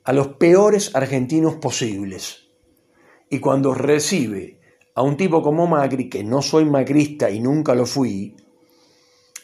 a 0.05 0.13
los 0.13 0.29
peores 0.29 0.95
argentinos 0.95 1.57
posibles. 1.57 2.49
Y 3.29 3.41
cuando 3.41 3.75
recibe 3.75 4.61
a 4.95 5.03
un 5.03 5.17
tipo 5.17 5.43
como 5.43 5.67
Macri, 5.67 6.09
que 6.09 6.23
no 6.23 6.43
soy 6.43 6.65
macrista 6.65 7.29
y 7.29 7.41
nunca 7.41 7.75
lo 7.75 7.87
fui, 7.87 8.37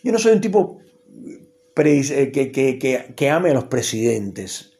yo 0.04 0.12
no 0.12 0.18
soy 0.18 0.32
un 0.32 0.40
tipo 0.40 0.78
eh, 1.76 2.32
que, 2.32 3.14
que, 3.16 3.30
ame 3.30 3.50
a 3.50 3.54
los 3.54 3.64
presidentes. 3.64 4.78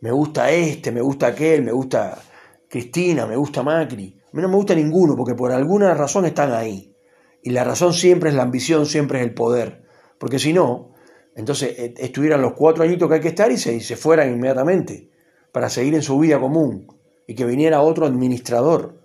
Me 0.00 0.12
gusta 0.12 0.50
este, 0.50 0.92
me 0.92 1.00
gusta 1.00 1.28
aquel, 1.28 1.62
me 1.62 1.72
gusta 1.72 2.22
Cristina, 2.68 3.26
me 3.26 3.36
gusta 3.36 3.62
Macri. 3.62 4.16
A 4.24 4.36
mí 4.36 4.42
no 4.42 4.48
me 4.48 4.56
gusta 4.56 4.74
ninguno 4.74 5.16
porque 5.16 5.34
por 5.34 5.52
alguna 5.52 5.92
razón 5.94 6.24
están 6.24 6.52
ahí. 6.52 6.94
Y 7.42 7.50
la 7.50 7.64
razón 7.64 7.92
siempre 7.92 8.30
es 8.30 8.36
la 8.36 8.42
ambición, 8.42 8.86
siempre 8.86 9.18
es 9.18 9.24
el 9.24 9.34
poder. 9.34 9.82
Porque 10.18 10.38
si 10.38 10.52
no, 10.52 10.92
entonces 11.34 11.78
eh, 11.78 11.94
estuvieran 11.98 12.42
los 12.42 12.52
cuatro 12.52 12.84
añitos 12.84 13.08
que 13.08 13.14
hay 13.14 13.20
que 13.20 13.28
estar 13.28 13.50
y 13.50 13.56
se, 13.56 13.74
y 13.74 13.80
se 13.80 13.96
fueran 13.96 14.32
inmediatamente 14.32 15.10
para 15.52 15.68
seguir 15.68 15.94
en 15.94 16.02
su 16.02 16.18
vida 16.18 16.38
común 16.38 16.86
y 17.26 17.34
que 17.34 17.44
viniera 17.44 17.80
otro 17.80 18.06
administrador, 18.06 19.00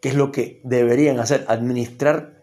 que 0.00 0.10
es 0.10 0.14
lo 0.14 0.32
que 0.32 0.60
deberían 0.64 1.18
hacer, 1.18 1.44
administrar 1.48 2.41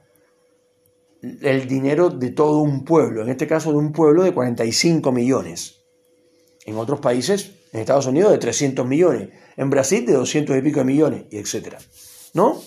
el 1.21 1.67
dinero 1.67 2.09
de 2.09 2.31
todo 2.31 2.59
un 2.59 2.85
pueblo, 2.85 3.21
en 3.21 3.29
este 3.29 3.47
caso 3.47 3.71
de 3.71 3.77
un 3.77 3.91
pueblo 3.91 4.23
de 4.23 4.33
45 4.33 5.11
millones. 5.11 5.83
En 6.65 6.77
otros 6.77 6.99
países, 6.99 7.51
en 7.71 7.81
Estados 7.81 8.07
Unidos, 8.07 8.31
de 8.31 8.37
300 8.37 8.85
millones, 8.85 9.29
en 9.57 9.69
Brasil 9.69 10.05
de 10.05 10.13
200 10.13 10.57
y 10.57 10.61
pico 10.61 10.79
de 10.79 10.85
millones, 10.85 11.25
etc. 11.31 11.75
¿No? 12.33 12.61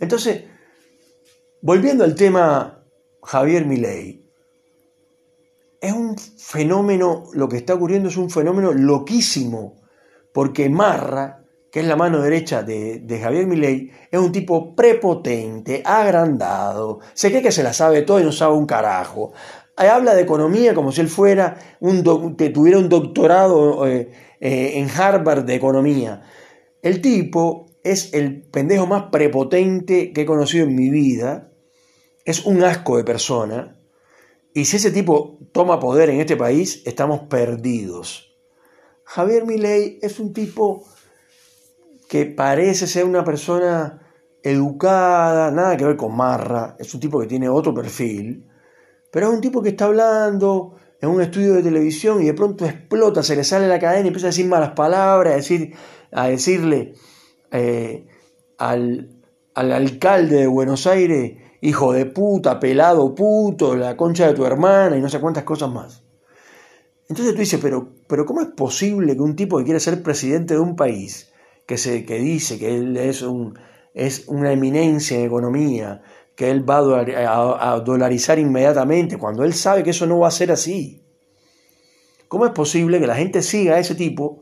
Entonces, 0.00 0.44
volviendo 1.60 2.04
al 2.04 2.14
tema 2.14 2.84
Javier 3.22 3.66
Milei, 3.66 4.24
es 5.80 5.92
un 5.92 6.16
fenómeno, 6.16 7.24
lo 7.34 7.48
que 7.48 7.58
está 7.58 7.74
ocurriendo 7.74 8.08
es 8.08 8.16
un 8.16 8.30
fenómeno 8.30 8.72
loquísimo, 8.72 9.82
porque 10.32 10.70
Marra, 10.70 11.43
que 11.74 11.80
es 11.80 11.86
la 11.88 11.96
mano 11.96 12.22
derecha 12.22 12.62
de, 12.62 13.18
Javier 13.20 13.48
Milei, 13.48 13.90
es 14.08 14.20
un 14.20 14.30
tipo 14.30 14.76
prepotente, 14.76 15.82
agrandado, 15.84 17.00
se 17.14 17.30
cree 17.30 17.42
que 17.42 17.50
se 17.50 17.64
la 17.64 17.72
sabe 17.72 18.02
todo 18.02 18.20
y 18.20 18.22
no 18.22 18.30
sabe 18.30 18.54
un 18.54 18.64
carajo. 18.64 19.32
Habla 19.74 20.14
de 20.14 20.22
economía 20.22 20.72
como 20.72 20.92
si 20.92 21.00
él 21.00 21.08
fuera 21.08 21.58
un 21.80 22.36
que 22.36 22.50
tuviera 22.50 22.78
un 22.78 22.88
doctorado 22.88 23.88
eh, 23.88 24.08
eh, 24.38 24.74
en 24.76 24.88
Harvard 24.88 25.42
de 25.42 25.56
economía. 25.56 26.22
El 26.80 27.00
tipo 27.00 27.66
es 27.82 28.14
el 28.14 28.42
pendejo 28.42 28.86
más 28.86 29.06
prepotente 29.10 30.12
que 30.12 30.20
he 30.20 30.26
conocido 30.26 30.66
en 30.66 30.76
mi 30.76 30.90
vida. 30.90 31.50
Es 32.24 32.46
un 32.46 32.62
asco 32.62 32.98
de 32.98 33.02
persona. 33.02 33.80
Y 34.54 34.66
si 34.66 34.76
ese 34.76 34.92
tipo 34.92 35.40
toma 35.50 35.80
poder 35.80 36.08
en 36.10 36.20
este 36.20 36.36
país, 36.36 36.82
estamos 36.86 37.22
perdidos. 37.22 38.32
Javier 39.02 39.44
Milei 39.44 39.98
es 40.02 40.20
un 40.20 40.32
tipo 40.32 40.86
que 42.14 42.26
parece 42.26 42.86
ser 42.86 43.06
una 43.06 43.24
persona 43.24 44.00
educada, 44.40 45.50
nada 45.50 45.76
que 45.76 45.84
ver 45.84 45.96
con 45.96 46.16
Marra, 46.16 46.76
es 46.78 46.94
un 46.94 47.00
tipo 47.00 47.18
que 47.18 47.26
tiene 47.26 47.48
otro 47.48 47.74
perfil, 47.74 48.48
pero 49.10 49.26
es 49.26 49.34
un 49.34 49.40
tipo 49.40 49.60
que 49.60 49.70
está 49.70 49.86
hablando 49.86 50.76
en 51.00 51.08
un 51.08 51.20
estudio 51.20 51.54
de 51.54 51.62
televisión 51.64 52.22
y 52.22 52.26
de 52.26 52.34
pronto 52.34 52.66
explota, 52.66 53.24
se 53.24 53.34
le 53.34 53.42
sale 53.42 53.66
la 53.66 53.80
cadena 53.80 54.04
y 54.04 54.06
empieza 54.06 54.28
a 54.28 54.30
decir 54.30 54.46
malas 54.46 54.70
palabras, 54.76 55.32
a, 55.32 55.36
decir, 55.38 55.74
a 56.12 56.28
decirle 56.28 56.94
eh, 57.50 58.06
al, 58.58 59.10
al 59.56 59.72
alcalde 59.72 60.36
de 60.36 60.46
Buenos 60.46 60.86
Aires 60.86 61.32
hijo 61.62 61.92
de 61.94 62.06
puta, 62.06 62.60
pelado 62.60 63.12
puto, 63.16 63.74
la 63.74 63.96
concha 63.96 64.28
de 64.28 64.34
tu 64.34 64.46
hermana 64.46 64.96
y 64.96 65.00
no 65.00 65.08
sé 65.08 65.18
cuántas 65.18 65.42
cosas 65.42 65.68
más. 65.72 66.04
Entonces 67.08 67.34
tú 67.34 67.40
dices, 67.40 67.58
pero, 67.60 67.88
pero 68.06 68.24
¿cómo 68.24 68.40
es 68.40 68.50
posible 68.56 69.16
que 69.16 69.20
un 69.20 69.34
tipo 69.34 69.58
que 69.58 69.64
quiere 69.64 69.80
ser 69.80 70.00
presidente 70.00 70.54
de 70.54 70.60
un 70.60 70.76
país, 70.76 71.33
que, 71.66 71.78
se, 71.78 72.04
que 72.04 72.18
dice 72.18 72.58
que 72.58 72.74
él 72.74 72.96
es, 72.96 73.22
un, 73.22 73.58
es 73.94 74.24
una 74.28 74.52
eminencia 74.52 75.18
en 75.18 75.26
economía, 75.26 76.02
que 76.34 76.50
él 76.50 76.68
va 76.68 76.78
a, 76.78 77.72
a 77.72 77.80
dolarizar 77.80 78.38
inmediatamente, 78.38 79.18
cuando 79.18 79.44
él 79.44 79.54
sabe 79.54 79.82
que 79.82 79.90
eso 79.90 80.06
no 80.06 80.18
va 80.18 80.28
a 80.28 80.32
ser 80.32 80.52
así? 80.52 81.02
¿Cómo 82.28 82.46
es 82.46 82.52
posible 82.52 83.00
que 83.00 83.06
la 83.06 83.16
gente 83.16 83.42
siga 83.42 83.76
a 83.76 83.78
ese 83.78 83.94
tipo? 83.94 84.40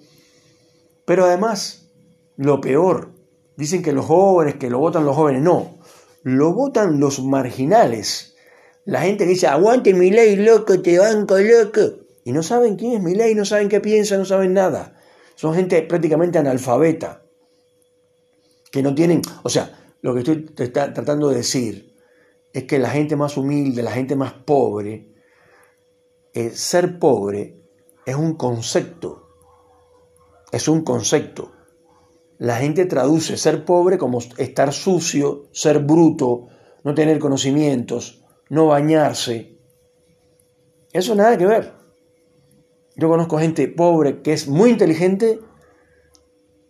Pero 1.05 1.25
además, 1.25 1.91
lo 2.37 2.61
peor, 2.61 3.12
dicen 3.57 3.83
que 3.83 3.93
los 3.93 4.07
jóvenes, 4.07 4.55
que 4.55 4.71
lo 4.71 4.79
votan 4.79 5.05
los 5.05 5.17
jóvenes, 5.17 5.43
no 5.43 5.83
lo 6.23 6.52
votan 6.52 7.00
los 7.00 7.23
marginales. 7.23 8.35
La 8.85 9.02
gente 9.02 9.26
dice, 9.26 9.47
aguante 9.47 9.95
mi 9.95 10.11
ley, 10.11 10.37
loco, 10.37 10.81
te 10.81 10.99
banco, 10.99 11.38
loco. 11.38 11.81
Y 12.25 12.33
no 12.33 12.43
saben 12.43 12.76
quién 12.76 12.93
es 12.95 13.02
mi 13.02 13.14
ley, 13.14 13.35
no 13.35 13.45
saben 13.45 13.69
qué 13.69 13.81
piensa, 13.81 14.17
no 14.17 14.25
saben 14.25 14.55
nada. 14.55 14.97
Son 15.43 15.57
gente 15.57 15.83
prácticamente 15.83 16.39
analfabeta. 16.39 17.27
Que 18.71 18.81
no 18.81 18.95
tienen, 18.95 19.23
o 19.43 19.49
sea, 19.49 19.77
lo 20.01 20.15
que 20.15 20.21
estoy 20.21 20.45
tratando 20.69 21.31
de 21.31 21.39
decir 21.39 21.97
es 22.53 22.63
que 22.63 22.79
la 22.79 22.91
gente 22.91 23.17
más 23.17 23.37
humilde, 23.37 23.83
la 23.83 23.91
gente 23.91 24.15
más 24.15 24.35
pobre, 24.35 25.13
eh, 26.33 26.51
ser 26.51 27.01
pobre 27.01 27.61
es 28.07 28.15
un 28.15 28.37
concepto, 28.37 29.31
es 30.53 30.69
un 30.69 30.85
concepto. 30.85 31.51
La 32.39 32.59
gente 32.59 32.87
traduce 32.87 33.37
ser 33.37 33.65
pobre 33.65 33.99
como 33.99 34.21
estar 34.39 34.73
sucio, 34.73 35.49
ser 35.51 35.81
bruto, 35.81 36.47
no 36.85 36.95
tener 36.95 37.19
conocimientos, 37.19 38.23
no 38.49 38.69
bañarse. 38.69 39.59
Eso 40.93 41.17
nada 41.17 41.37
que 41.37 41.47
ver. 41.47 41.82
Yo 42.97 43.09
conozco 43.09 43.39
gente 43.39 43.69
pobre 43.69 44.23
que 44.23 44.33
es 44.33 44.49
muy 44.49 44.71
inteligente, 44.71 45.41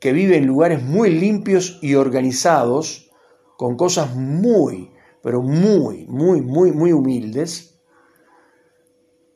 que 0.01 0.13
vive 0.13 0.37
en 0.37 0.47
lugares 0.47 0.83
muy 0.83 1.11
limpios 1.11 1.79
y 1.83 1.95
organizados, 1.95 3.11
con 3.57 3.77
cosas 3.77 4.15
muy, 4.15 4.93
pero 5.23 5.43
muy, 5.43 6.07
muy, 6.07 6.43
muy, 6.43 6.73
muy 6.73 6.93
humildes. 6.93 7.81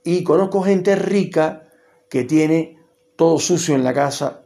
Y 0.04 0.24
conozco 0.24 0.62
gente 0.62 0.96
rica 0.96 1.62
que 2.08 2.24
tiene 2.24 2.78
todo 3.16 3.38
sucio 3.38 3.74
en 3.74 3.84
la 3.84 3.94
casa 3.94 4.42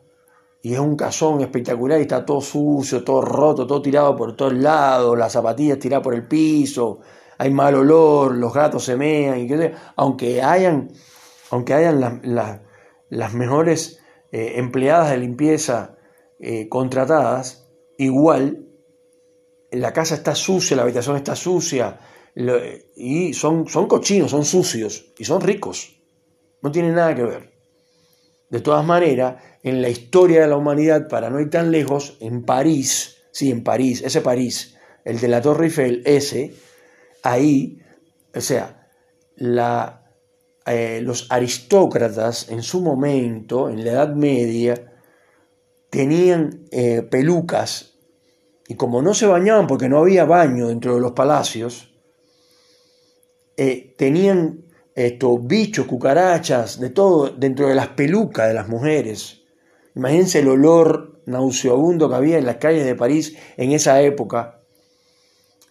y 0.63 0.75
es 0.75 0.79
un 0.79 0.97
cazón 0.97 1.41
espectacular 1.41 1.99
y 1.99 2.03
está 2.03 2.25
todo 2.25 2.41
sucio, 2.41 3.03
todo 3.03 3.23
roto, 3.23 3.67
todo 3.67 3.81
tirado 3.81 4.15
por 4.17 4.37
todos 4.37 4.53
lados, 4.53 5.19
las 5.19 5.33
zapatillas 5.33 5.79
tiradas 5.79 6.05
por 6.05 6.15
el 6.15 6.27
piso, 6.27 7.01
hay 7.39 7.51
mal 7.51 7.75
olor, 7.75 8.37
los 8.37 8.53
gatos 8.53 8.85
se 8.85 8.97
mean, 8.97 9.41
y 9.41 9.49
qué 9.49 9.73
aunque 9.97 10.43
hayan, 10.43 10.91
aunque 11.51 11.75
hayan 11.75 12.23
las 13.09 13.35
mejores 13.35 14.01
eh, 14.33 14.55
empleadas 14.57 15.11
de 15.11 15.19
limpieza 15.19 15.97
eh, 16.39 16.69
contratadas, 16.69 17.69
igual 17.99 18.67
la 19.71 19.93
casa 19.93 20.15
está 20.15 20.35
sucia, 20.35 20.77
la 20.77 20.83
habitación 20.83 21.17
está 21.17 21.37
sucia, 21.37 22.01
y 22.97 23.35
son, 23.35 23.69
son 23.69 23.87
cochinos, 23.87 24.31
son 24.31 24.45
sucios, 24.45 25.13
y 25.19 25.25
son 25.25 25.41
ricos. 25.41 26.01
No 26.63 26.71
tienen 26.71 26.95
nada 26.95 27.15
que 27.15 27.23
ver. 27.23 27.53
De 28.49 28.61
todas 28.61 28.85
maneras, 28.85 29.43
en 29.63 29.83
la 29.83 29.89
historia 29.89 30.41
de 30.43 30.49
la 30.49 30.57
humanidad, 30.57 31.09
para 31.09 31.31
no 31.31 31.41
ir 31.41 31.51
tan 31.51 31.71
lejos, 31.71 32.17
en 32.21 32.45
París, 32.45 33.19
sí, 33.33 33.51
en 33.51 33.63
París, 33.63 34.03
ese 34.05 34.21
París, 34.21 34.77
el 35.05 35.21
de 35.21 35.29
la 35.29 35.41
Torre 35.41 35.67
Eiffel, 35.67 36.03
ese, 36.05 36.55
ahí, 37.23 37.81
o 38.35 38.41
sea, 38.41 38.89
la, 39.37 40.00
eh, 40.73 41.01
los 41.03 41.27
aristócratas 41.31 42.49
en 42.51 42.63
su 42.63 42.81
momento, 42.81 43.69
en 43.69 43.85
la 43.85 43.93
Edad 43.93 44.15
Media, 44.15 44.93
tenían 45.91 46.67
eh, 46.71 47.03
pelucas 47.03 47.95
y 48.69 48.77
como 48.77 49.03
no 49.03 49.15
se 49.15 49.27
bañaban 49.27 49.67
porque 49.67 49.89
no 49.89 49.99
había 49.99 50.25
baño 50.25 50.69
dentro 50.69 50.95
de 50.95 51.01
los 51.01 51.13
palacios, 51.13 51.93
eh, 53.57 53.95
tenían 53.99 54.65
estos 54.95 55.45
bichos, 55.45 55.87
cucarachas, 55.87 56.79
de 56.79 56.91
todo 56.91 57.31
dentro 57.31 57.69
de 57.69 57.75
las 57.75 57.89
pelucas 57.89 58.49
de 58.49 58.55
las 58.55 58.69
mujeres. 58.69 59.43
Imagínense 59.97 60.39
el 60.39 60.49
olor 60.49 61.21
nauseabundo 61.27 62.09
que 62.09 62.15
había 62.15 62.39
en 62.39 62.47
las 62.47 62.57
calles 62.57 62.87
de 62.87 62.95
París 62.95 63.37
en 63.57 63.73
esa 63.73 64.01
época. 64.03 64.63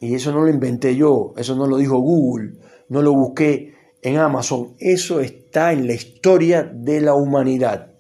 Y 0.02 0.16
eso 0.16 0.32
no 0.32 0.42
lo 0.42 0.50
inventé 0.50 0.96
yo, 0.96 1.34
eso 1.38 1.56
no 1.56 1.68
lo 1.68 1.78
dijo 1.78 2.00
Google, 2.00 2.56
no 2.90 3.02
lo 3.02 3.14
busqué 3.14 3.79
en 4.02 4.18
Amazon. 4.18 4.76
Eso 4.80 5.20
está 5.20 5.72
en 5.74 5.88
la 5.88 5.94
historia 5.94 6.64
de 6.64 7.02
la 7.02 7.14
humanidad. 7.14 7.94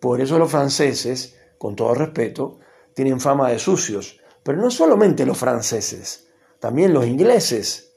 Por 0.00 0.20
eso 0.20 0.38
los 0.38 0.50
franceses, 0.50 1.36
con 1.58 1.76
todo 1.76 1.94
respeto, 1.94 2.58
tienen 2.94 3.20
fama 3.20 3.50
de 3.50 3.58
sucios. 3.58 4.20
Pero 4.42 4.58
no 4.58 4.70
solamente 4.70 5.24
los 5.24 5.38
franceses, 5.38 6.28
también 6.58 6.92
los 6.92 7.06
ingleses. 7.06 7.94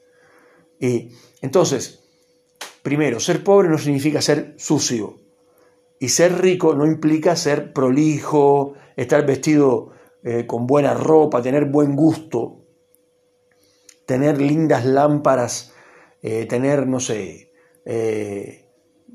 Y 0.78 1.10
entonces, 1.40 2.04
primero, 2.82 3.18
ser 3.18 3.42
pobre 3.42 3.68
no 3.68 3.78
significa 3.78 4.22
ser 4.22 4.54
sucio. 4.58 5.16
Y 5.98 6.10
ser 6.10 6.40
rico 6.40 6.74
no 6.74 6.86
implica 6.86 7.34
ser 7.34 7.72
prolijo, 7.72 8.74
estar 8.96 9.26
vestido 9.26 9.92
eh, 10.22 10.46
con 10.46 10.66
buena 10.66 10.94
ropa, 10.94 11.42
tener 11.42 11.64
buen 11.64 11.96
gusto, 11.96 12.66
tener 14.06 14.40
lindas 14.40 14.84
lámparas, 14.84 15.72
eh, 16.26 16.46
tener, 16.46 16.86
no 16.86 17.00
sé, 17.00 17.52
eh, 17.84 18.68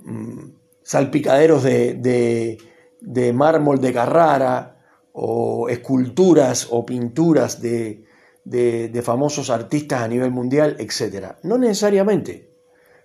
mm, 0.03 0.39
salpicaderos 0.83 1.63
de, 1.63 2.57
de 3.01 3.33
mármol 3.33 3.79
de 3.79 3.93
Carrara, 3.93 4.71
o 5.13 5.67
esculturas 5.69 6.67
o 6.71 6.85
pinturas 6.85 7.61
de, 7.61 8.05
de, 8.43 9.01
famosos 9.01 9.49
artistas 9.49 10.01
a 10.01 10.07
nivel 10.07 10.31
mundial, 10.31 10.75
etc. 10.79 11.35
No 11.43 11.57
necesariamente. 11.57 12.49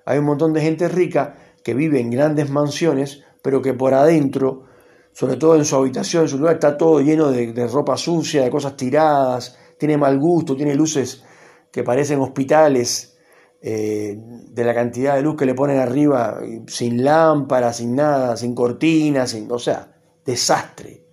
Hay 0.05 0.19
un 0.19 0.25
montón 0.25 0.53
de 0.53 0.61
gente 0.61 0.88
rica 0.88 1.37
que 1.64 1.75
vive 1.75 2.01
en 2.01 2.11
grandes 2.11 2.49
mansiones, 2.49 3.25
pero 3.42 3.61
que 3.61 3.75
por 3.75 3.95
adentro, 3.95 4.64
sobre 5.12 5.37
todo 5.37 5.57
en 5.57 5.64
su 5.64 5.77
habitación, 5.77 6.25
en 6.25 6.29
su 6.29 6.38
lugar, 6.38 6.55
está 6.55 6.77
todo 6.77 7.01
lleno 7.01 7.31
de, 7.31 7.66
ropa 7.66 7.97
sucia, 7.97 8.42
de 8.42 8.51
cosas 8.51 8.77
tiradas, 8.77 9.59
tiene 9.79 9.97
mal 9.97 10.19
gusto, 10.19 10.57
tiene 10.57 10.75
luces 10.75 11.25
que 11.73 11.83
parecen 11.83 12.21
hospitales, 12.21 13.16
eh, 13.62 14.16
de 14.19 14.64
la 14.64 14.75
cantidad 14.75 15.16
de 15.16 15.23
luz 15.23 15.37
que 15.37 15.47
le 15.47 15.55
ponen 15.55 15.79
arriba, 15.79 16.40
sin 16.66 17.03
lámparas, 17.03 17.79
sin 17.79 17.97
nada, 17.97 18.37
sin 18.37 18.55
cortinas, 18.55 19.31
sin, 19.31 19.51
o 19.51 19.59
sea, 19.59 19.97
desastre. 20.25 21.05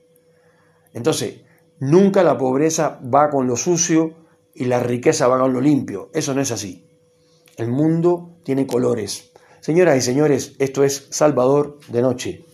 Entonces, 0.93 1.41
nunca 1.79 2.23
la 2.23 2.37
pobreza 2.37 2.99
va 3.03 3.29
con 3.29 3.47
lo 3.47 3.55
sucio 3.55 4.15
y 4.53 4.65
la 4.65 4.79
riqueza 4.79 5.27
va 5.27 5.39
con 5.39 5.53
lo 5.53 5.61
limpio. 5.61 6.09
Eso 6.13 6.33
no 6.33 6.41
es 6.41 6.51
así. 6.51 6.87
El 7.57 7.71
mundo 7.71 8.37
tiene 8.43 8.67
colores. 8.67 9.31
Señoras 9.61 9.97
y 9.97 10.01
señores, 10.01 10.55
esto 10.59 10.83
es 10.83 11.07
Salvador 11.11 11.79
de 11.87 12.01
Noche. 12.01 12.45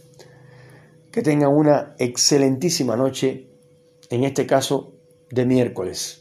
Que 1.11 1.21
tengan 1.21 1.51
una 1.51 1.95
excelentísima 1.97 2.95
noche, 2.95 3.49
en 4.09 4.23
este 4.23 4.45
caso 4.45 4.93
de 5.31 5.45
miércoles. 5.45 6.18